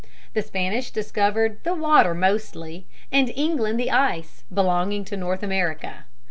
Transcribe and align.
The 0.33 0.41
Spanish 0.41 0.89
discovered 0.89 1.59
the 1.63 1.75
water 1.75 2.15
mostly, 2.15 2.87
and 3.11 3.31
England 3.35 3.79
the 3.79 3.91
ice 3.91 4.43
belonging 4.51 5.05
to 5.05 5.15
North 5.15 5.43
America. 5.43 6.05